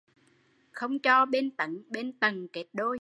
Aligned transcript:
Không 0.71 0.99
cho 0.99 1.25
bên 1.25 1.51
Tấn 1.51 1.83
bên 1.89 2.13
Tần 2.19 2.47
kết 2.53 2.65
đôi 2.73 2.99